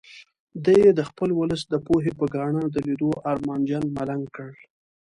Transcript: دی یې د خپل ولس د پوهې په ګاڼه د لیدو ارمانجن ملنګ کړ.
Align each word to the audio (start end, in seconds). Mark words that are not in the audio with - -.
دی 0.65 0.75
یې 0.85 0.91
د 0.95 1.01
خپل 1.09 1.29
ولس 1.39 1.61
د 1.67 1.73
پوهې 1.87 2.11
په 2.19 2.25
ګاڼه 2.35 2.63
د 2.69 2.77
لیدو 2.87 3.09
ارمانجن 3.31 3.83
ملنګ 3.97 4.23
کړ. 4.35 4.51